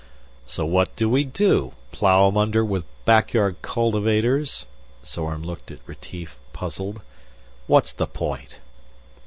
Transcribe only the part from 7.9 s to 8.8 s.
the point?"